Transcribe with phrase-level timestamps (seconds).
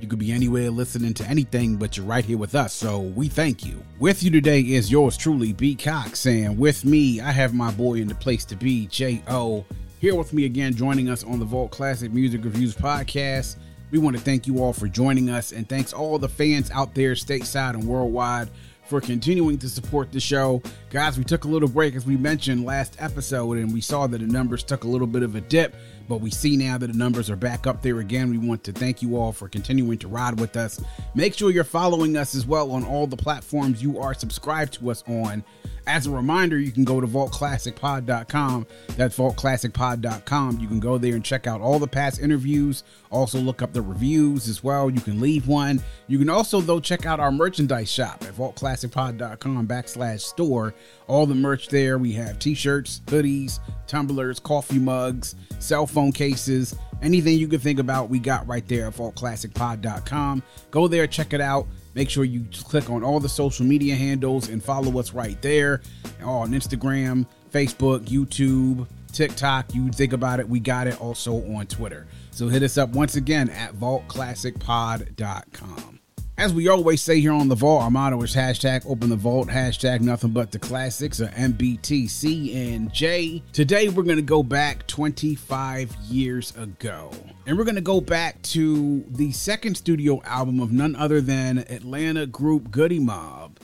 [0.00, 3.28] you could be anywhere listening to anything, but you're right here with us, so we
[3.28, 3.82] thank you.
[3.98, 5.74] With you today is yours truly, B.
[5.74, 9.64] Cox, and with me, I have my boy in the place to be, J.O.
[10.00, 13.56] Here with me again, joining us on the Vault Classic Music Reviews podcast.
[13.90, 16.94] We want to thank you all for joining us, and thanks all the fans out
[16.94, 18.50] there, stateside and worldwide,
[18.86, 20.60] for continuing to support the show.
[20.90, 24.18] Guys, we took a little break, as we mentioned last episode, and we saw that
[24.18, 25.74] the numbers took a little bit of a dip
[26.08, 28.30] but we see now that the numbers are back up there again.
[28.30, 30.80] We want to thank you all for continuing to ride with us.
[31.14, 34.90] Make sure you're following us as well on all the platforms you are subscribed to
[34.90, 35.44] us on.
[35.86, 38.66] As a reminder, you can go to vaultclassicpod.com.
[38.96, 40.58] That's vaultclassicpod.com.
[40.58, 42.84] You can go there and check out all the past interviews.
[43.10, 44.88] Also, look up the reviews as well.
[44.88, 45.82] You can leave one.
[46.06, 50.74] You can also, though, check out our merchandise shop at vaultclassicpod.com backslash store.
[51.06, 51.98] All the merch there.
[51.98, 57.78] We have t shirts, hoodies, tumblers, coffee mugs, cell phone cases, anything you can think
[57.78, 60.42] about, we got right there at vaultclassicpod.com.
[60.70, 61.66] Go there, check it out.
[61.94, 65.80] Make sure you click on all the social media handles and follow us right there
[66.22, 69.72] oh, on Instagram, Facebook, YouTube, TikTok.
[69.74, 72.06] You think about it, we got it also on Twitter.
[72.32, 76.00] So hit us up once again at vaultclassicpod.com.
[76.36, 79.46] As we always say here on the Vault, our motto is hashtag open the vault,
[79.46, 83.40] hashtag nothing but the classics or MBTC and J.
[83.52, 87.12] Today we're going to go back 25 years ago.
[87.46, 91.58] And we're going to go back to the second studio album of none other than
[91.58, 93.60] Atlanta group Goodie Mob,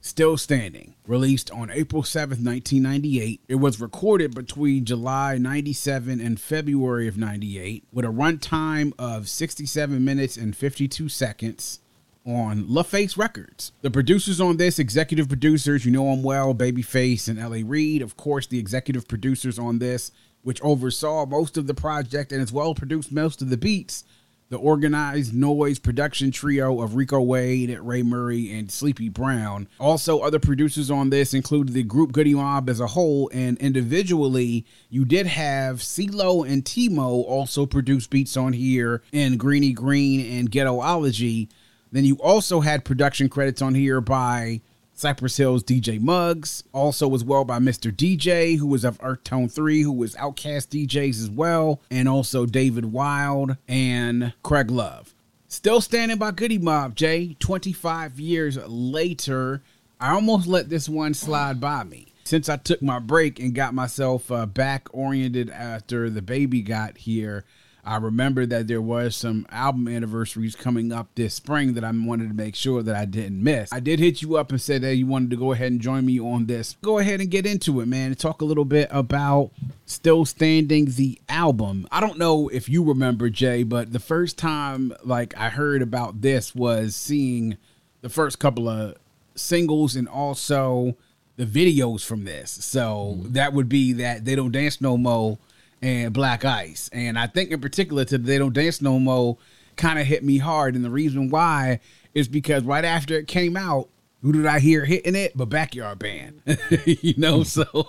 [0.00, 0.94] Still Standing.
[1.06, 7.84] Released on April 7th, 1998, it was recorded between July 97 and February of 98
[7.92, 11.80] with a runtime of 67 minutes and 52 seconds
[12.26, 13.72] on LaFace Records.
[13.82, 17.62] The producers on this, executive producers, you know them well, Babyface and L.A.
[17.62, 18.02] Reid.
[18.02, 20.10] Of course, the executive producers on this,
[20.42, 24.04] which oversaw most of the project and as well produced most of the beats,
[24.48, 29.68] the organized noize production trio of Rico Wade, Ray Murray, and Sleepy Brown.
[29.78, 34.64] Also, other producers on this include the group Goodie Mob as a whole, and individually,
[34.88, 40.50] you did have CeeLo and T-Mo also produce beats on here, and Greeny Green and
[40.50, 41.48] Ghettoology.
[41.92, 44.60] Then you also had production credits on here by
[44.92, 47.92] Cypress Hill's DJ Muggs, also as well by Mr.
[47.92, 52.46] DJ, who was of Earth Tone 3, who was OutKast DJs as well, and also
[52.46, 55.14] David Whild and Craig Love.
[55.48, 57.36] Still standing by Goodie Mob, Jay.
[57.38, 59.62] 25 years later,
[60.00, 62.08] I almost let this one slide by me.
[62.24, 66.98] Since I took my break and got myself uh, back oriented after the baby got
[66.98, 67.44] here,
[67.86, 72.28] I remember that there was some album anniversaries coming up this spring that I wanted
[72.28, 73.72] to make sure that I didn't miss.
[73.72, 76.04] I did hit you up and said that you wanted to go ahead and join
[76.04, 76.76] me on this.
[76.82, 79.52] Go ahead and get into it, man, and talk a little bit about
[79.84, 81.86] Still Standing the album.
[81.92, 86.22] I don't know if you remember, Jay, but the first time like I heard about
[86.22, 87.56] this was seeing
[88.00, 88.96] the first couple of
[89.36, 90.96] singles and also
[91.36, 92.50] the videos from this.
[92.50, 93.32] So mm-hmm.
[93.34, 95.38] that would be that they don't dance no more
[95.82, 96.88] and Black Ice.
[96.92, 99.38] And I think in particular to They Don't Dance No More
[99.76, 100.74] kind of hit me hard.
[100.74, 101.80] And the reason why
[102.14, 103.88] is because right after it came out,
[104.22, 105.36] who did I hear hitting it?
[105.36, 106.42] But Backyard Band.
[106.84, 107.42] you know, hmm.
[107.44, 107.64] so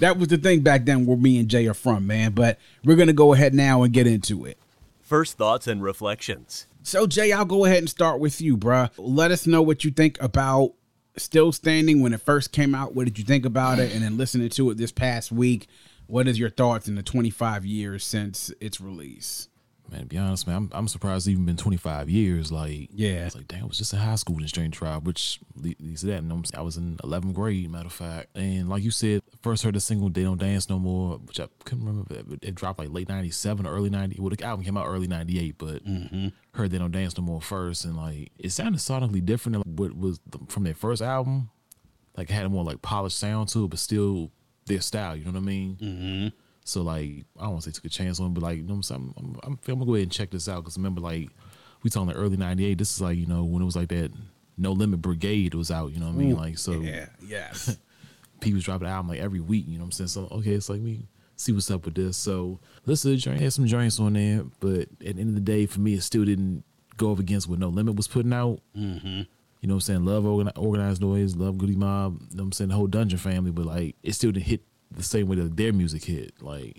[0.00, 2.32] that was the thing back then where me and Jay are from, man.
[2.32, 4.58] But we're going to go ahead now and get into it.
[5.00, 6.66] First thoughts and reflections.
[6.82, 8.90] So, Jay, I'll go ahead and start with you, bruh.
[8.98, 10.72] Let us know what you think about
[11.16, 12.94] Still Standing when it first came out.
[12.94, 13.94] What did you think about it?
[13.94, 15.68] And then listening to it this past week,
[16.12, 19.48] what is your thoughts in the 25 years since its release?
[19.90, 22.52] Man, to be honest, man, I'm, I'm surprised it's even been 25 years.
[22.52, 23.24] Like, Yeah.
[23.24, 26.02] it's like, damn, I was just in high school this train trial, which le- leads
[26.02, 26.22] to that.
[26.22, 26.44] Know I'm?
[26.54, 28.36] I was in 11th grade, matter of fact.
[28.36, 31.48] And like you said, first heard the single They Don't Dance No More, which I
[31.64, 32.14] couldn't remember.
[32.14, 34.20] It, it dropped like late 97 or early 90.
[34.20, 36.28] Well, the album came out early 98, but mm-hmm.
[36.52, 37.86] heard They Don't Dance No More first.
[37.86, 41.48] And like, it sounded sonically different than what was the, from their first album.
[42.18, 44.30] Like, it had a more like polished sound to it, but still
[44.66, 45.76] their style, you know what I mean?
[45.80, 46.28] Mm-hmm.
[46.64, 48.70] So like, I don't want to say took a chance on, but like, you know
[48.70, 49.14] what I'm saying?
[49.16, 51.30] I'm, I'm, I'm gonna go ahead and check this out because remember, like,
[51.82, 52.78] we talking the early '98.
[52.78, 54.12] This is like, you know, when it was like that
[54.56, 55.92] No Limit Brigade was out.
[55.92, 56.36] You know what I mean?
[56.36, 57.76] Like, so Yeah, yes.
[58.40, 59.66] P was dropping an album like every week.
[59.66, 60.08] You know what I'm saying?
[60.08, 61.06] So okay, it's like we
[61.36, 62.16] see what's up with this.
[62.16, 63.40] So listen to the joint.
[63.40, 66.02] Had some joints on there, but at the end of the day, for me, it
[66.02, 66.64] still didn't
[66.96, 68.60] go up against what No Limit was putting out.
[68.76, 69.22] Mm-hmm.
[69.62, 70.04] You know what I'm saying?
[70.04, 72.20] Love organ- organized noize, love Goody Mob.
[72.30, 72.68] You know what I'm saying?
[72.68, 75.72] The whole Dungeon family, but like it still didn't hit the same way that their
[75.72, 76.34] music hit.
[76.42, 76.76] Like.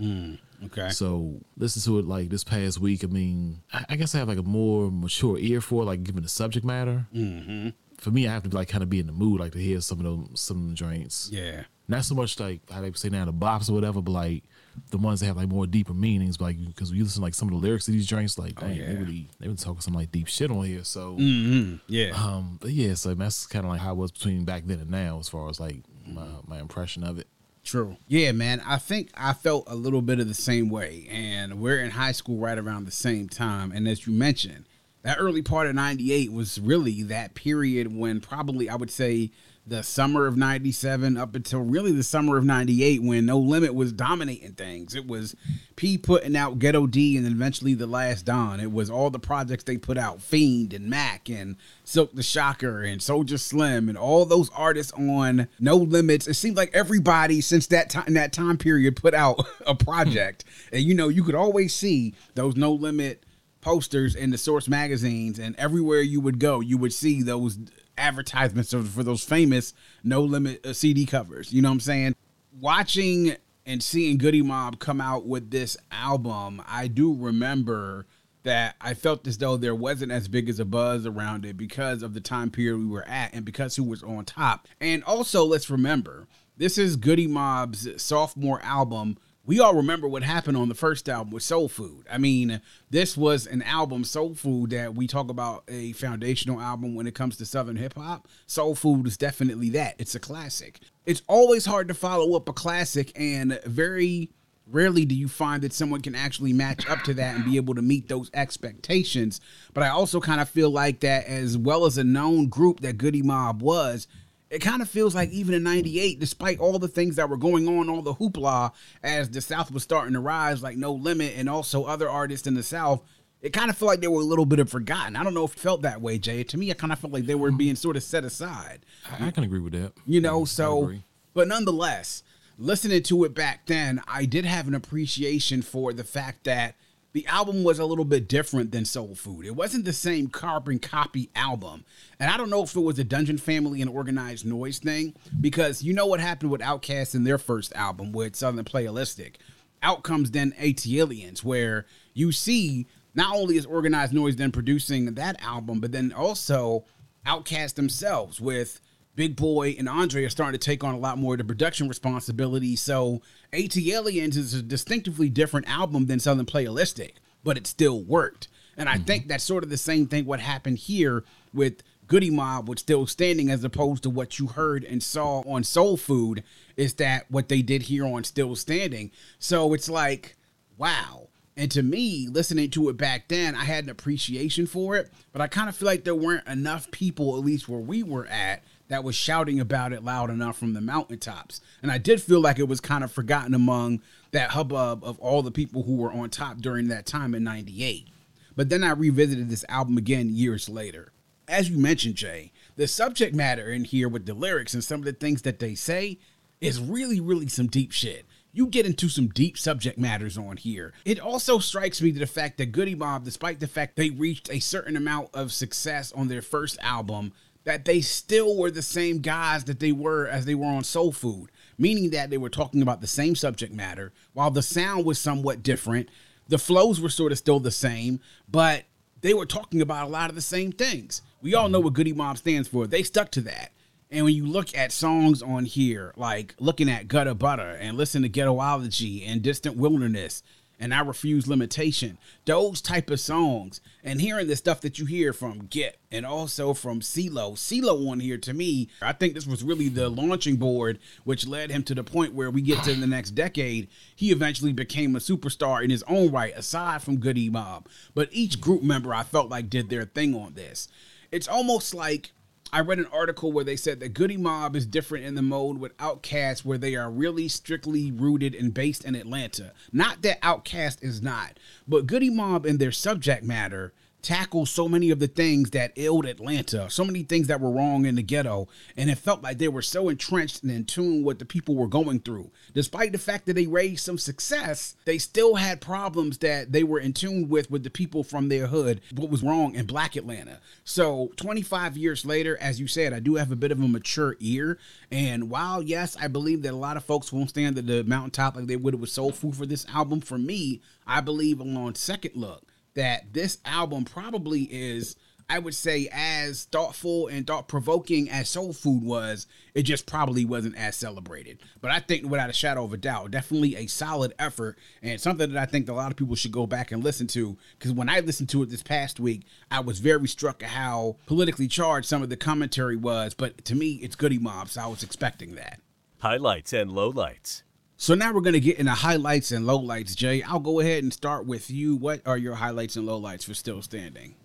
[0.66, 0.90] okay.
[0.90, 3.04] So listen to it like this past week.
[3.04, 6.04] I mean, I, I guess I have like a more mature ear for it, like
[6.04, 7.08] given the subject matter.
[7.16, 7.70] Mm-hmm.
[7.98, 9.80] For me, I have to like kind of be in the mood, like to hear
[9.80, 11.30] some of them some joints.
[11.32, 11.64] yeah.
[11.88, 14.44] Not so much like how they say now the bops or whatever, but like
[14.92, 16.40] the ones that have like more deeper meanings.
[16.40, 18.76] Like because you listen to, like some of the lyrics of these joints, like dang,
[18.76, 18.88] yeah.
[18.88, 20.84] they really they been talking some like deep shit on here.
[20.84, 22.12] So Yeah.
[22.16, 24.92] um, but yeah, so that's kind of like how it was between back then and
[24.92, 27.28] now, as far as like my my impression of it.
[27.64, 27.96] True.
[28.10, 28.62] Yeah, man.
[28.66, 31.08] I think I felt a little bit of the same way.
[31.10, 33.72] And we're in high school right around the same time.
[33.72, 34.66] And as you mentioned,
[35.04, 39.32] that early part of 98 was really that period when probably I would say
[39.66, 43.94] the summer of 97 up until really the summer of 98 when No Limit was
[43.94, 44.94] dominating things.
[44.94, 45.36] It was
[45.78, 48.60] P putting out Ghetto D and eventually The Last Don.
[48.60, 51.56] It was all the projects they put out Fiend and Mac and
[51.86, 56.28] Silk the Shocker and Soldier Slim and all those artists on No Limits.
[56.28, 60.44] It seemed like everybody since that time that time period put out a project.
[60.74, 63.24] and you know, you could always see those No Limit
[63.62, 67.58] posters in the source magazines and everywhere you would go you would see those
[67.98, 69.74] advertisements for those famous
[70.04, 72.16] no limit uh, cd covers you know what i'm saying?
[72.60, 73.36] Watching
[73.66, 78.06] and seeing goodie mob come out with this album i do remember
[78.44, 82.04] that i felt as though there wasn't as big as a buzz around it because
[82.04, 84.68] of the time period we were at and because who was on top.
[84.80, 90.56] And also let's remember this is goodie mob's sophomore album we all remember what happened
[90.56, 92.06] on the first album with Soul Food.
[92.10, 96.96] I mean, this was an album, Soul Food, that we talk about a foundational album
[96.96, 98.28] when it comes to Southern hip hop.
[98.48, 99.96] Soul Food is definitely that.
[99.98, 100.80] It's a classic.
[101.06, 104.30] It's always hard to follow up a classic, and very
[104.66, 107.76] rarely do you find that someone can actually match up to that and be able
[107.76, 109.42] to meet those expectations.
[109.74, 112.98] But I also kind of feel like that, as well as a known group that
[112.98, 114.08] Goodie Mob was,
[114.54, 117.68] it kind of feels like even in 98 despite all the things that were going
[117.68, 121.50] on all the hoopla as the south was starting to rise like no limit and
[121.50, 123.02] also other artists in the south
[123.42, 125.18] it kind of felt like they were a little bit of forgotten.
[125.18, 126.44] I don't know if it felt that way jay.
[126.46, 127.58] To me i kind of felt like they were mm-hmm.
[127.58, 128.86] being sort of set aside.
[129.20, 129.94] I, I can agree with that.
[130.06, 130.94] you know so
[131.34, 132.24] but nonetheless
[132.60, 136.76] listening to it back then i did have an appreciation for the fact that
[137.14, 139.46] the album was a little bit different than soul food.
[139.46, 141.86] It wasn't the same carbon copy album.
[142.20, 145.84] And i don't know if it was a dungeon family and organized noize thing because
[145.84, 149.36] you know what happened with Outkast in their first album with southern playalistic.
[149.82, 155.42] Out comes then ATLiens, where you see not only is organized noize then producing that
[155.42, 156.86] album but then also
[157.26, 158.82] Outcast themselves with
[159.16, 161.88] Big Boi and Andre are starting to take on a lot more of the production
[161.88, 162.76] responsibility.
[162.76, 168.48] So ATLiens is a distinctively different album than Southern Playalistic, but it still worked.
[168.76, 169.04] And I mm-hmm.
[169.04, 173.06] think that's sort of the same thing what happened here with Goodie Mob with Still
[173.06, 176.44] Standing as opposed to what you heard and saw on Soul Food
[176.76, 179.12] is that what they did here on Still Standing.
[179.38, 180.36] So it's like,
[180.78, 185.12] wow, And to me, listening to it back then, I had an appreciation for it,
[185.32, 188.26] but I kind of feel like there weren't enough people, at least where we were
[188.26, 188.64] at,
[188.94, 191.60] that was shouting about it loud enough from the mountaintops.
[191.82, 195.42] And I did feel like it was kind of forgotten among that hubbub of all
[195.42, 198.08] the people who were on top during that time in 98.
[198.56, 201.12] But then I revisited this album again years later.
[201.48, 205.06] As you mentioned, Jay, the subject matter in here with the lyrics and some of
[205.06, 206.20] the things that they say
[206.62, 210.94] is really, really some deep shit you get into some deep subject matters on here.
[211.06, 214.48] It also strikes me to the fact that Goodie Mob, despite the fact they reached
[214.52, 217.34] a certain amount of success on their first album,
[217.66, 221.12] that they still were the same guys that they were as they were on Soul
[221.12, 224.12] Food, meaning that they were talking about the same subject matter.
[224.34, 226.10] While the sound was somewhat different,
[226.48, 228.84] the flows were sort of still the same, but
[229.22, 231.22] they were talking about a lot of the same things.
[231.42, 232.88] We all know what Goodie Mob stands for.
[232.88, 233.72] They stuck to that.
[234.12, 238.22] And when you look at songs on here, like looking at Gutter Butter and listen
[238.22, 240.44] to Ghettoology and Distant Wilderness
[240.84, 245.32] and I Refuse Limitation, those type of songs, and hearing the stuff that you hear
[245.32, 247.54] from Gipp and also from CeeLo.
[247.54, 251.72] CeeLo on here to me, I think this was really the launching board, which led
[251.72, 253.88] him to the point where we get to the next decade.
[254.14, 257.88] He eventually became a superstar in his own right, aside from Goodie Mob.
[258.14, 260.90] But each group member I felt like did their thing on this.
[261.32, 262.34] It's almost like
[262.74, 265.78] I read an article where they said that Goodie Mob is different in the mode
[265.78, 269.74] with Outkast, where they are really strictly rooted and based in Atlanta.
[269.92, 275.12] Not that Outkast is not, but Goodie Mob and their subject matter tackle so many
[275.12, 278.68] of the things that ailed Atlanta, so many things that were wrong in the ghetto,
[278.98, 281.88] and it felt like they were so entrenched and in tune with the people were
[281.88, 282.50] going through.
[282.74, 287.00] Despite the fact that they raised some success, they still had problems that they were
[287.00, 290.60] in tune with with the people from their hood, what was wrong in black Atlanta.
[290.86, 294.38] So 25 years later, as you said, I do have a bit of a mature
[294.40, 294.80] ear.
[295.12, 298.56] And while yes, I believe that a lot of folks won't stand at the mountaintop
[298.56, 302.36] like they would with Soul Food for this album, for me, I believe on second
[302.36, 305.16] look that this album probably is
[305.50, 310.46] I would say as thoughtful and thought provoking as Soul Food was, it just probably
[310.46, 311.60] wasn't as celebrated.
[311.82, 315.52] But I think without a shadow of a doubt, definitely a solid effort and something
[315.52, 317.58] that I think a lot of people should go back and listen to.
[317.78, 321.18] Because when I listened to it this past week, I was very struck at how
[321.26, 323.34] politically charged some of the commentary was.
[323.34, 325.80] But to me, it's Goodie Mob, so I was expecting that.
[326.20, 327.64] Highlights and lowlights.
[328.04, 330.44] So now we're going to get into highlights and lowlights, Jay.
[330.44, 331.96] I'll go ahead and start with you.
[331.96, 334.36] What are your highlights and lowlights for Still Standing?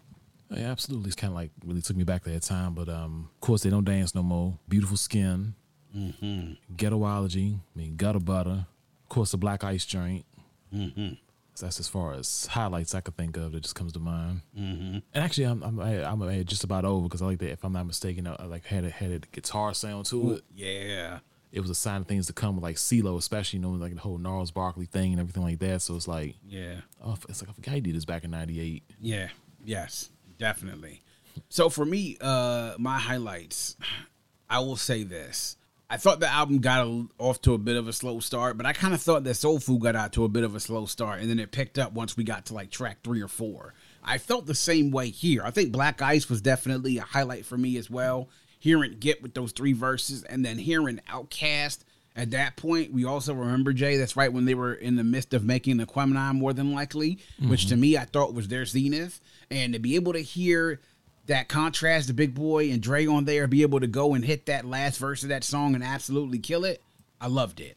[0.49, 1.09] Yeah, absolutely.
[1.09, 2.75] It's kind of like really took me back to that time.
[2.75, 4.57] But um, of course, they don't dance no more.
[4.69, 5.57] Beautiful skin.
[5.93, 6.53] Mm-hmm.
[6.77, 7.57] Ghettoology.
[7.57, 8.65] I mean, gutter butter.
[9.03, 10.25] Of course, the black ice joint.
[10.73, 11.15] Mm-hmm.
[11.55, 14.43] So that's as far as highlights I could think of that just comes to mind.
[14.57, 14.99] Mm-hmm.
[15.13, 17.51] And actually, I'm I'm, I'm just about over because I like that.
[17.51, 20.45] If I'm not mistaken, I like had a had a guitar sound to Ooh, it.
[20.55, 21.19] Yeah.
[21.51, 23.95] It was a sign of things to come with like CeeLo, especially you know like
[23.95, 25.83] the whole Gnarls Barkley thing and everything like that.
[25.83, 26.81] So it's like Yeah.
[27.03, 28.83] oh, it's like I forgot he did this back in '98.
[29.01, 29.29] Yeah.
[29.65, 30.11] Yes.
[30.39, 31.03] Definitely.
[31.49, 33.77] So for me, uh, my highlights,
[34.51, 35.57] I will say this.
[35.91, 38.67] I thought the album got a, off to a bit of a slow start, but
[38.67, 40.85] I kind of thought that Soul Food got out to a bit of a slow
[40.85, 43.73] start, and then it picked up once we got to like track three or four.
[44.05, 45.43] I felt the same way here.
[45.43, 48.29] I think Black Ice was definitely a highlight for me as well.
[48.59, 51.79] Hearing Gipp with those three verses, and then hearing OutKast
[52.17, 52.93] at that point.
[52.93, 53.97] We also remember Jay.
[53.97, 57.67] That's right when they were in the midst of making Aquemini, more than likely, which
[57.67, 57.81] to mm-hmm.
[57.81, 60.81] me I thought was their zenith, and to be able to hear
[61.27, 64.47] that contrast, the Big Boi and Dre on there, be able to go and hit
[64.47, 66.83] that last verse of that song and absolutely kill it.
[67.21, 67.77] I loved it.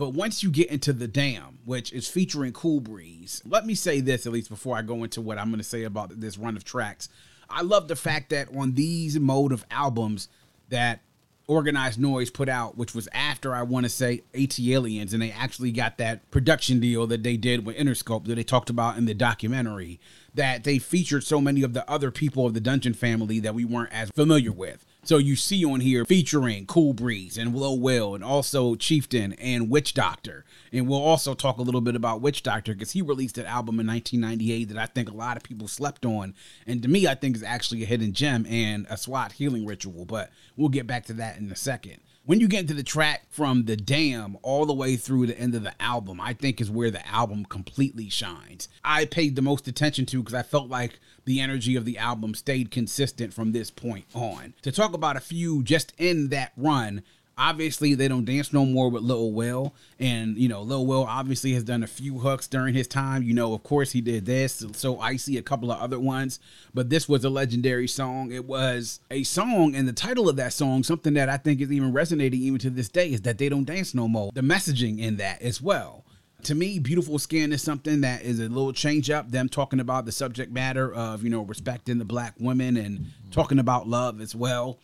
[0.00, 4.00] But once you get into the dam, which is featuring Cool Breeze, let me say
[4.00, 6.56] this at least before I go into what I'm going to say about this run
[6.56, 7.10] of tracks.
[7.50, 10.28] I love the fact that on these mode of albums
[10.70, 11.02] that
[11.48, 15.70] Organized Noize put out, which was after I want to say ATLiens, and they actually
[15.70, 19.12] got that production deal that they did with Interscope that they talked about in the
[19.12, 20.00] documentary.
[20.32, 23.66] That they featured so many of the other people of the Dungeon family that we
[23.66, 24.86] weren't as familiar with.
[25.02, 29.68] So you see on here featuring Cool Breeze and Lil Will and also Chiefton and
[29.68, 30.42] Witchdoctor.
[30.72, 33.86] And we'll also talk a little bit about Witchdoctor because he released an album in
[33.86, 36.34] 1998 that I think a lot of people slept on.
[36.66, 40.04] And to me, I think is actually a hidden gem and a SWAT healing ritual.
[40.04, 43.22] But we'll get back to that in a second when you get into the track
[43.30, 46.70] from the dam all the way through the end of the album, I think is
[46.70, 48.68] where the album completely shines.
[48.84, 52.34] I paid the most attention to because I felt like the energy of the album
[52.34, 54.54] stayed consistent from this point on.
[54.62, 57.02] To talk about a few just in that run,
[57.38, 61.54] Obviously, they don't dance no more with Lil Will, and you know Lil Will obviously
[61.54, 63.22] has done a few hooks during his time.
[63.22, 66.38] You know, of course he did this, so icy a couple of other ones,
[66.74, 68.30] but this was a legendary song.
[68.30, 71.72] It was a song, and the title of that song, something that I think is
[71.72, 74.30] even resonating even to this day, is that they don't dance no more.
[74.34, 76.04] The messaging in that as well
[76.44, 79.30] to me, beautiful skin is something that is a little change up.
[79.30, 83.58] Them talking about the subject matter of you know respecting the black women and talking
[83.58, 84.78] about love as well.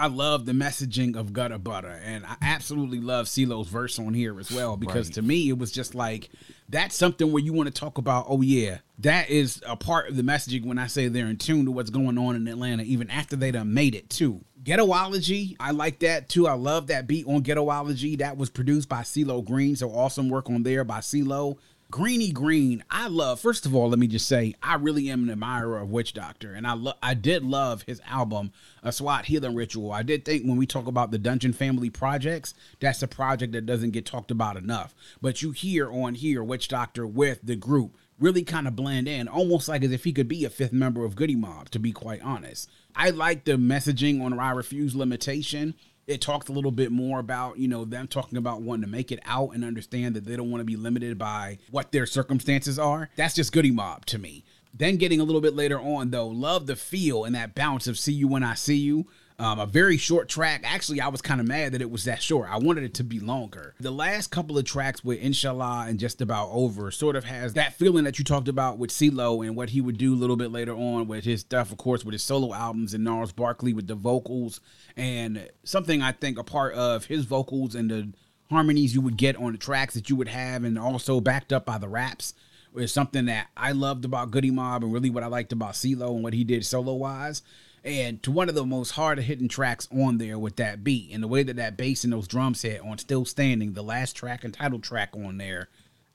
[0.00, 4.40] I love the messaging of Gutter Butter, and I absolutely love CeeLo's verse on here
[4.40, 5.14] as well because right.
[5.16, 6.30] to me it was just like
[6.70, 8.24] that's something where you want to talk about.
[8.26, 11.66] Oh yeah, that is a part of the messaging when I say they're in tune
[11.66, 14.42] to what's going on in Atlanta, even after they done made it too.
[14.62, 16.46] Ghettoology, I like that too.
[16.46, 18.20] I love that beat on Ghettoology.
[18.20, 21.58] That was produced by CeeLo Green, so awesome work on there by CeeLo.
[21.90, 23.40] Greeny Green, I love.
[23.40, 26.64] First of all, let me just say I really am an admirer of Witchdoctor, and
[26.64, 28.52] I lo- I did love his album,
[28.84, 29.90] A SWAT Healing Ritual.
[29.90, 33.66] I did think when we talk about the Dungeon Family projects, that's a project that
[33.66, 34.94] doesn't get talked about enough.
[35.20, 39.68] But you hear on here Witchdoctor with the group really kind of blend in, almost
[39.68, 41.70] like as if he could be a fifth member of Goodie Mob.
[41.70, 45.74] To be quite honest, I like the messaging on I Refuse Limitation
[46.10, 49.12] it talked a little bit more about you know them talking about wanting to make
[49.12, 52.78] it out and understand that they don't want to be limited by what their circumstances
[52.78, 53.10] are.
[53.16, 54.44] That's just goodie mob to me.
[54.72, 57.98] Then getting a little bit later on though love the feel and that bounce of
[57.98, 59.06] see you when i see you
[59.40, 60.60] um, a very short track.
[60.64, 62.50] Actually, I was kind of mad that it was that short.
[62.50, 63.74] I wanted it to be longer.
[63.80, 67.72] The last couple of tracks with Inshallah and Just About Over sort of has that
[67.72, 70.52] feeling that you talked about with CeeLo and what he would do a little bit
[70.52, 73.86] later on with his stuff, of course, with his solo albums and Gnarls Barkley with
[73.86, 74.60] the vocals.
[74.94, 78.12] And something I think a part of his vocals and the
[78.50, 81.64] harmonies you would get on the tracks that you would have, and also backed up
[81.64, 82.34] by the raps
[82.76, 86.14] is something that I loved about Goodie Mob and really what I liked about CeeLo
[86.14, 87.42] and what he did solo wise
[87.84, 91.22] and to one of the most hard hitting tracks on there with that beat and
[91.22, 94.44] the way that that bass and those drums hit on Still Standing, the last track
[94.44, 95.68] and title track on there,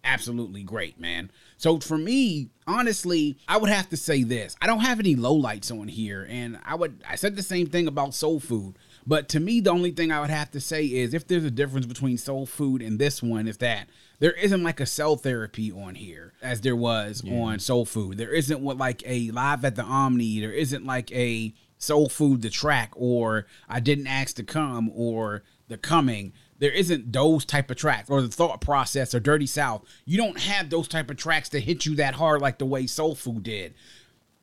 [0.04, 1.32] absolutely great, man.
[1.58, 4.56] So for me, honestly, I would have to say this.
[4.62, 7.88] I don't have any lowlights on here, and I would I said the same thing
[7.88, 8.78] about Soul Food.
[9.08, 11.52] But to me, the only thing I would have to say is if there's a
[11.52, 13.88] difference between Soul Food and this one, is that
[14.20, 17.40] there isn't like a cell therapy on here as there was yeah.
[17.40, 18.18] on Soul Food.
[18.18, 20.40] There isn't what like a live at the Omni.
[20.40, 25.44] There isn't like a Soul Food the track or I didn't ask to come or
[25.68, 26.34] the coming.
[26.58, 29.84] There isn't those type of tracks or the thought process or Dirty South.
[30.06, 32.88] You don't have those type of tracks to hit you that hard like the way
[32.88, 33.76] Soul Food did.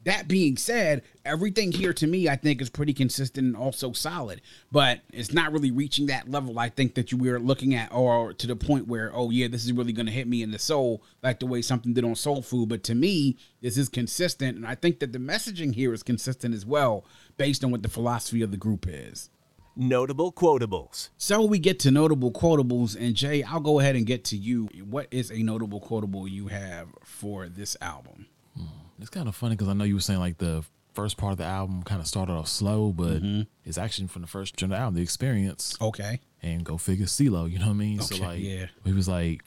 [0.05, 4.41] That being said, everything here to me, I think, is pretty consistent and also solid.
[4.73, 6.59] But it's not really reaching that level.
[6.59, 9.65] I think that you were looking at, or to the point where, oh yeah, this
[9.65, 12.17] is really going to hit me in the soul, like the way something did on
[12.17, 12.69] Soul Food.
[12.69, 16.55] But to me, this is consistent, and I think that the messaging here is consistent
[16.55, 17.05] as well,
[17.37, 19.31] based on what the philosophy of the group is.
[19.77, 21.11] Notable quotables.
[21.17, 24.69] So we get to notable quotables, and Jay, I'll go ahead and get to you.
[24.85, 28.27] What is a notable quotable you have for this album?
[29.01, 31.39] It's kind of funny because I know you were saying like the first part of
[31.39, 33.43] the album kind of started off slow, but mm-hmm.
[33.65, 35.77] it's actually from the first of the album, the experience.
[35.81, 36.21] Okay.
[36.43, 38.01] And go figure CeeLo, you know what I mean?
[38.01, 38.67] Okay, so like, yeah.
[38.85, 39.43] He was like,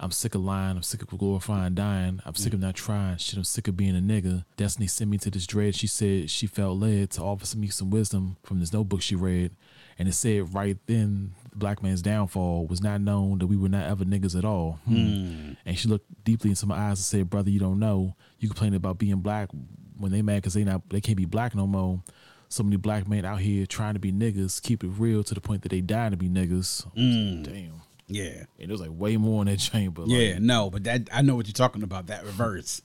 [0.00, 0.76] I'm sick of lying.
[0.76, 2.20] I'm sick of glorifying dying.
[2.24, 3.18] I'm sick of not trying.
[3.18, 4.44] Shit, I'm sick of being a nigga.
[4.56, 5.74] Destiny sent me to this dread.
[5.74, 9.52] She said she felt led to offer me some wisdom from this notebook she read.
[10.00, 13.68] And it said right then, the black man's downfall was not known that we were
[13.68, 14.80] not ever niggas at all.
[14.86, 15.52] Hmm.
[15.66, 18.16] And she looked deeply into my eyes and said, "Brother, you don't know.
[18.38, 19.50] You complain about being black
[19.98, 22.02] when they mad because they not they can't be black no more.
[22.48, 25.40] So many black men out here trying to be niggas, keep it real to the
[25.42, 26.86] point that they dying to be niggas.
[26.94, 27.82] Damn.
[28.08, 28.44] Yeah.
[28.58, 30.02] And it was like way more in that chamber.
[30.02, 32.06] Like, Yeah, no, but that I know what you're talking about.
[32.06, 32.80] That reverse,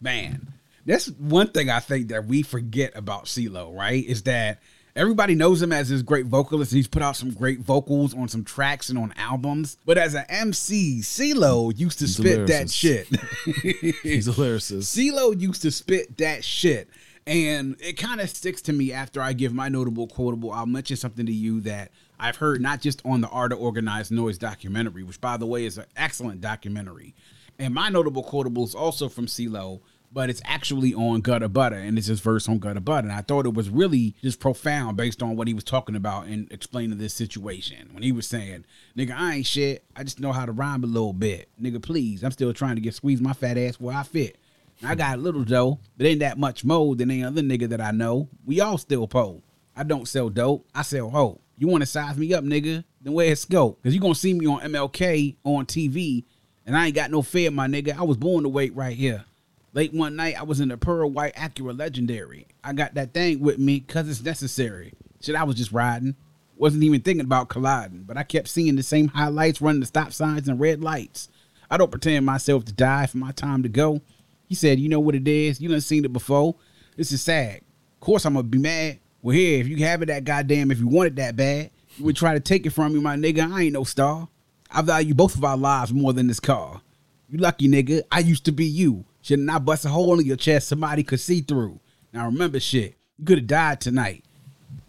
[0.00, 0.52] man.
[0.86, 4.04] That's one thing I think that we forget about CeeLo, right?
[4.04, 4.60] Is that
[4.96, 6.72] everybody knows him as this great vocalist.
[6.72, 9.76] He's put out some great vocals on some tracks and on albums.
[9.84, 13.08] But as an MC, CeeLo used to He's spit that shit.
[14.02, 14.84] He's a lyricist.
[14.84, 16.88] CeeLo used to spit that shit.
[17.26, 20.52] And it kind of sticks to me after I give my notable quotable.
[20.52, 24.10] I'll mention something to you that I've heard not just on the Art of Organized
[24.10, 27.14] Noize documentary, which by the way is an excellent documentary.
[27.58, 29.80] And my notable quotable is also from CeeLo,
[30.12, 33.08] but it's actually on Gutter Butter, and it's his verse on Gutter Butter.
[33.08, 36.26] And I thought it was really just profound based on what he was talking about
[36.26, 37.90] and explaining this situation.
[37.92, 38.64] When he was saying,
[38.96, 39.84] nigga, I ain't shit.
[39.94, 41.48] I just know how to rhyme a little bit.
[41.60, 42.24] Nigga, please.
[42.24, 44.38] I'm still trying to get squeeze my fat ass where I fit.
[44.82, 47.80] I got a little dough, but ain't that much more than any other nigga that
[47.80, 48.28] I know.
[48.46, 49.42] We all still po.
[49.76, 50.66] I don't sell dope.
[50.74, 51.42] I sell hope.
[51.56, 52.84] You want to size me up, nigga?
[53.02, 53.80] Then where's scope?
[53.82, 56.24] Because you going to see me on MLK on TV,
[56.64, 57.96] and I ain't got no fear, my nigga.
[57.96, 59.24] I was born to wait right here.
[59.72, 62.48] Late one night, I was in a pearl white Acura Legendary.
[62.64, 64.92] I got that thing with me because it's necessary.
[65.20, 66.16] Shit, I was just riding.
[66.56, 70.12] Wasn't even thinking about colliding, but I kept seeing the same highlights running the stop
[70.12, 71.28] signs and red lights.
[71.70, 74.00] I don't pretend myself to die for my time to go.
[74.48, 75.60] He said, You know what it is?
[75.60, 76.56] You done seen it before.
[76.96, 77.58] This is sad.
[77.94, 78.98] Of course, I'm gonna be mad.
[79.22, 82.04] Well, here, if you have it that goddamn, if you want it that bad, you
[82.06, 83.52] would try to take it from me, my nigga.
[83.52, 84.28] I ain't no star.
[84.68, 86.80] I value both of our lives more than this car.
[87.28, 88.02] You lucky nigga.
[88.10, 89.04] I used to be you.
[89.22, 91.80] Shouldn't I bust a hole in your chest somebody could see through?
[92.12, 92.96] Now remember shit.
[93.18, 94.24] You could have died tonight.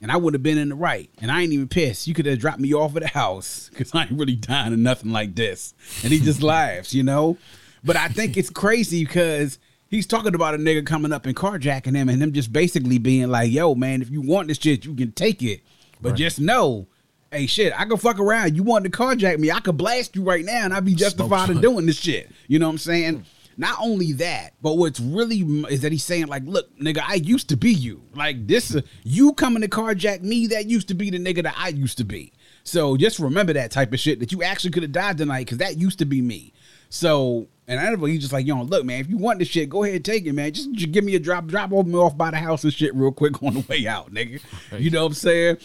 [0.02, 1.10] And I would have been in the right.
[1.22, 2.08] And I ain't even pissed.
[2.08, 3.70] You could have dropped me off at the house.
[3.76, 5.74] Cause I ain't really dying of nothing like this.
[6.04, 7.38] And he just laughs, you know?
[7.84, 11.96] But I think it's crazy because he's talking about a nigga coming up and carjacking
[11.96, 14.96] him and him just basically being like, yo, man, if you want this shit, you
[14.96, 15.62] can take it.
[16.00, 16.88] But just know,
[17.32, 18.56] hey shit, I can fuck around.
[18.56, 21.50] You want to carjack me, I could blast you right now and I'd be justified
[21.50, 22.32] in doing this shit.
[22.48, 23.26] You know what I'm saying?
[23.62, 27.47] Not only that, but what's really is that he's saying like, look, nigga, I used
[27.50, 28.02] to be you.
[28.15, 31.54] Like this, uh, you coming to carjack me, that used to be the nigga that
[31.56, 32.34] I used to be.
[32.63, 35.60] So just remember that type of shit that you actually could have died tonight because
[35.60, 36.54] that used to be me.
[36.89, 39.69] So and I know he's just like, yo, look, man, if you want this shit,
[39.69, 40.52] go ahead and take it, man.
[40.54, 42.95] Just, just give me a drop, drop over me off by the house and shit
[42.95, 44.41] real quick on the way out, nigga.
[44.80, 45.58] You know what I'm saying?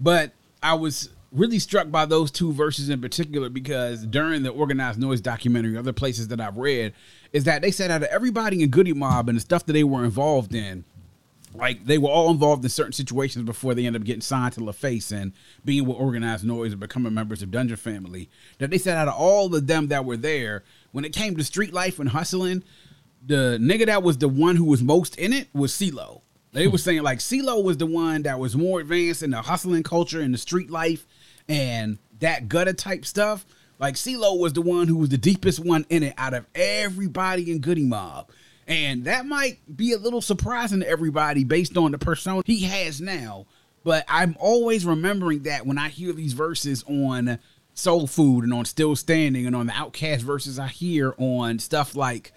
[0.00, 5.00] But I was really struck by those two verses in particular because during the organized
[5.00, 6.94] noize documentary, other places that I've read,
[7.34, 9.82] is that they said out of everybody in Goodie Mob and the stuff that they
[9.82, 10.84] were involved in,
[11.52, 14.60] like they were all involved in certain situations before they ended up getting signed to
[14.60, 15.32] LaFace and
[15.64, 18.30] being with organized noize and becoming members of Dungeon Family.
[18.58, 21.42] That they said out of all of them that were there, when it came to
[21.44, 22.62] street life and hustling,
[23.26, 26.22] the nigga that was the one who was most in it was CeeLo.
[26.52, 26.76] They were hmm.
[26.76, 30.32] saying like CeeLo was the one that was more advanced in the hustling culture and
[30.32, 31.04] the street life
[31.48, 33.44] and that gutter type stuff.
[33.78, 37.50] Like CeeLo was the one who was the deepest one in it out of everybody
[37.50, 38.30] in Goodie Mob.
[38.66, 43.00] And that might be a little surprising to everybody based on the persona he has
[43.00, 43.46] now.
[43.82, 47.38] But I'm always remembering that when I hear these verses on
[47.74, 51.94] Soul Food and on Still Standing and on the OutKast verses I hear on stuff
[51.94, 52.32] like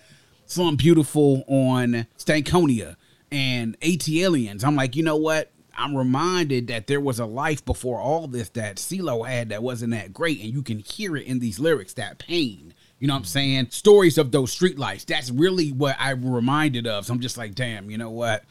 [0.46, 2.96] Slum Beautiful on Stankonia
[3.32, 4.64] and ATLiens.
[4.64, 5.52] I'm like, you know what?
[5.78, 9.92] I'm reminded that there was a life before all this that CeeLo had that wasn't
[9.92, 12.74] that great, and you can hear it in these lyrics, that pain.
[13.00, 13.28] You know what I'm mm-hmm.
[13.28, 13.68] saying?
[13.70, 15.06] Stories of those street lights.
[15.06, 17.06] That's really what I'm reminded of.
[17.06, 18.44] So I'm just like, damn, you know what?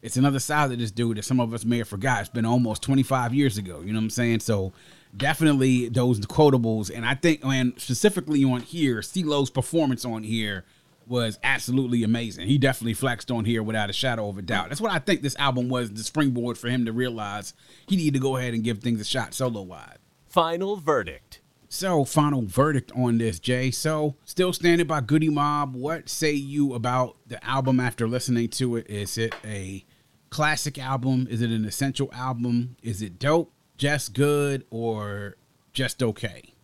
[0.00, 2.20] It's another side of this dude that some of us may have forgot.
[2.20, 3.80] It's been almost 25 years ago.
[3.80, 4.40] You know what I'm saying?
[4.40, 4.72] So
[5.16, 6.94] definitely those quotables.
[6.94, 10.64] And I think, man, specifically on here, CeeLo's performance on here
[11.08, 12.46] was absolutely amazing.
[12.46, 14.68] He definitely flexed on here without a shadow of a doubt.
[14.68, 17.54] That's what I think this album was the springboard for him to realize
[17.86, 19.98] he needed to go ahead and give things a shot solo wide.
[20.28, 21.40] Final verdict.
[21.70, 23.70] So, final verdict on this, Jay.
[23.70, 25.74] So, still standing by Goodie Mob.
[25.74, 28.88] What say you about the album after listening to it?
[28.88, 29.84] Is it a
[30.30, 31.26] classic album?
[31.30, 32.76] Is it an essential album?
[32.82, 35.36] Is it dope, just good, or
[35.74, 36.54] just okay?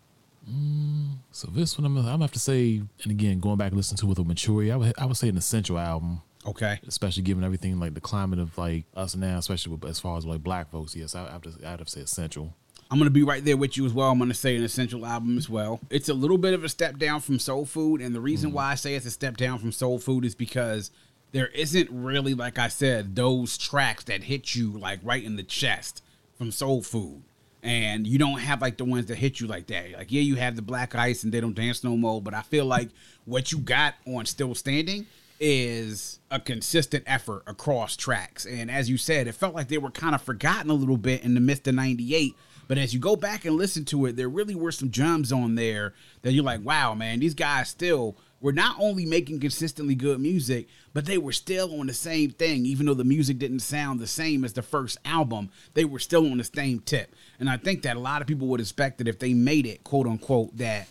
[1.30, 3.98] So this one, I'm, I'm gonna have to say, and again, going back and listening
[3.98, 6.78] to it with a maturity, I would, I would say an essential album, Okay.
[6.86, 10.26] especially given everything like the climate of like us now, especially with, as far as
[10.26, 10.94] like black folks.
[10.94, 12.54] Yes, I, I have to, I'd have to say essential.
[12.90, 14.10] I'm gonna be right there with you as well.
[14.10, 15.80] I'm gonna say an essential album as well.
[15.90, 18.54] It's a little bit of a step down from Soul Food, and the reason mm.
[18.54, 20.90] why I say it's a step down from Soul Food is because
[21.32, 25.42] there isn't really, like I said, those tracks that hit you like right in the
[25.42, 26.02] chest
[26.36, 27.22] from Soul Food.
[27.64, 29.92] And you don't have like the ones that hit you like that.
[29.92, 32.42] Like, yeah, you have the Black Ice and They Don't Dance No More, but I
[32.42, 32.90] feel like
[33.24, 35.06] what you got on Still Standing
[35.40, 38.44] is a consistent effort across tracks.
[38.44, 41.24] And as you said, it felt like they were kind of forgotten a little bit
[41.24, 42.34] in the midst of 98.
[42.68, 45.54] But as you go back and listen to it, there really were some gems on
[45.54, 50.20] there that you're like, wow, man, these guys still were not only making consistently good
[50.20, 52.66] music, but they were still on the same thing.
[52.66, 56.30] Even though the music didn't sound the same as the first album, they were still
[56.30, 57.16] on the same tip.
[57.40, 59.82] And I think that a lot of people would expect that if they made it,
[59.82, 60.88] quote unquote, that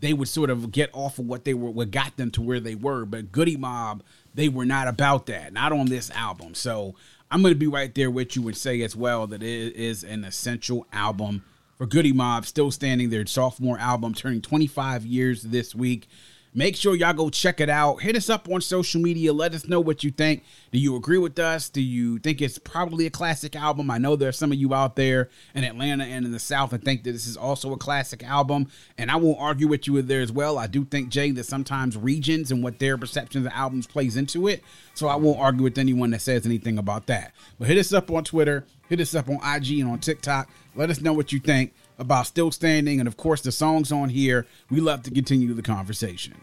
[0.00, 2.58] they would sort of get off of what they were, what got them to where
[2.58, 3.04] they were.
[3.04, 4.02] But Goodie Mob,
[4.34, 6.54] they were not about that, not on this album.
[6.54, 6.94] So
[7.30, 10.04] I'm going to be right there with you and say as well that it is
[10.04, 11.44] an essential album
[11.76, 16.08] for Goodie Mob, still standing their sophomore album, turning 25 years this week.
[16.58, 18.02] Make sure y'all go check it out.
[18.02, 19.32] Hit us up on social media.
[19.32, 20.42] Let us know what you think.
[20.72, 21.68] Do you agree with us?
[21.68, 23.92] Do you think it's probably a classic album?
[23.92, 26.70] I know there are some of you out there in Atlanta and in the South
[26.70, 28.66] that think that this is also a classic album.
[28.98, 30.58] And I won't argue with you there as well.
[30.58, 34.48] I do think, Jay, that sometimes regions and what their perceptions of albums plays into
[34.48, 34.64] it.
[34.94, 37.34] So I won't argue with anyone that says anything about that.
[37.60, 40.50] But hit us up on Twitter, hit us up on IG and on TikTok.
[40.74, 44.08] Let us know what you think about Still Standing and, of course, the songs on
[44.08, 44.44] here.
[44.70, 46.34] We love to continue the conversation.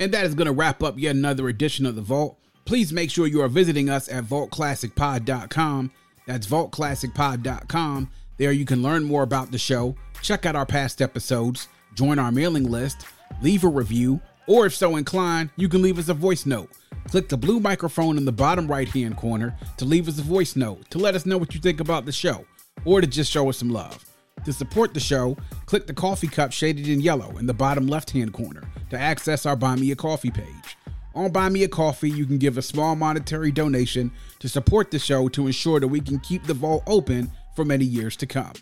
[0.00, 2.38] And that is going to wrap up yet another edition of The Vault.
[2.64, 5.92] Please make sure you are visiting us at vaultclassicpod.com.
[6.26, 8.10] That's vaultclassicpod.com.
[8.38, 12.32] There you can learn more about the show, check out our past episodes, join our
[12.32, 13.04] mailing list,
[13.42, 16.70] leave a review, or if so inclined, you can leave us a voice note.
[17.10, 20.56] Click the blue microphone in the bottom right hand corner to leave us a voice
[20.56, 22.46] note to let us know what you think about the show,
[22.86, 24.09] or to just show us some love.
[24.44, 28.10] To support the show, click the coffee cup shaded in yellow in the bottom left
[28.10, 30.76] hand corner to access our Buy Me a Coffee page.
[31.14, 34.98] On Buy Me a Coffee, you can give a small monetary donation to support the
[34.98, 38.52] show to ensure that we can keep the vault open for many years to come.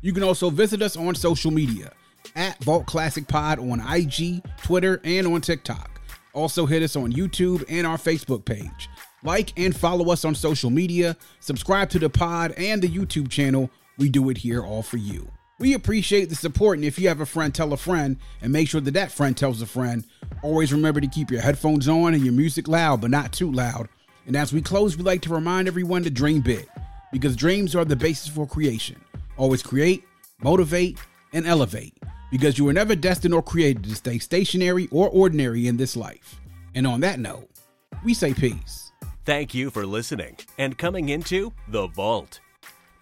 [0.00, 1.92] You can also visit us on social media
[2.34, 6.00] at Vault Classic Pod on IG, Twitter, and on TikTok.
[6.32, 8.88] Also, hit us on YouTube and our Facebook page.
[9.22, 13.70] Like and follow us on social media, subscribe to the pod and the YouTube channel
[13.98, 15.30] we do it here all for you.
[15.58, 18.68] We appreciate the support, and if you have a friend, tell a friend, and make
[18.68, 20.04] sure that that friend tells a friend.
[20.42, 23.88] Always remember to keep your headphones on and your music loud, but not too loud.
[24.26, 26.66] And as we close, we like to remind everyone to dream big,
[27.12, 29.00] because dreams are the basis for creation.
[29.36, 30.02] Always create,
[30.42, 30.98] motivate,
[31.32, 31.94] and elevate,
[32.30, 36.40] because you were never destined or created to stay stationary or ordinary in this life.
[36.74, 37.48] And on that note,
[38.04, 38.90] we say peace.
[39.24, 42.40] Thank you for listening and coming into The Vault.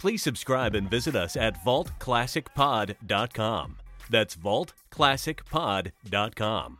[0.01, 3.77] Please subscribe and visit us at vaultclassicpod.com.
[4.09, 6.80] That's vaultclassicpod.com.